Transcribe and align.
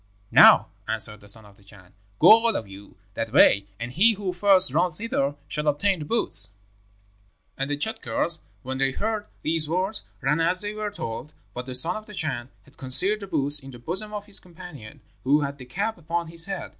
"'Now,' 0.31 0.69
answered 0.87 1.19
the 1.21 1.29
son 1.29 1.45
of 1.45 1.57
the 1.57 1.63
Chan, 1.63 1.93
'go 2.17 2.29
all 2.31 2.55
of 2.55 2.67
you 2.67 2.97
that 3.13 3.31
way, 3.31 3.67
and 3.79 3.91
he 3.91 4.13
who 4.13 4.33
first 4.33 4.73
runs 4.73 4.97
hither 4.97 5.35
shall 5.47 5.67
obtain 5.67 5.99
the 5.99 6.05
boots.' 6.05 6.53
"And 7.55 7.69
the 7.69 7.77
Tschadkurrs, 7.77 8.41
when 8.63 8.79
they 8.79 8.93
heard 8.93 9.27
these 9.43 9.69
words, 9.69 10.01
ran 10.21 10.39
as 10.39 10.61
they 10.61 10.73
were 10.73 10.89
told; 10.89 11.33
but 11.53 11.67
the 11.67 11.75
son 11.75 11.97
of 11.97 12.07
the 12.07 12.15
Chan 12.15 12.49
had 12.63 12.77
concealed 12.77 13.19
the 13.19 13.27
boots 13.27 13.59
in 13.59 13.69
the 13.69 13.77
bosom 13.77 14.11
of 14.11 14.25
his 14.25 14.39
companion, 14.39 15.01
who 15.23 15.41
had 15.41 15.59
the 15.59 15.65
cap 15.65 15.99
upon 15.99 16.29
his 16.29 16.47
head. 16.47 16.69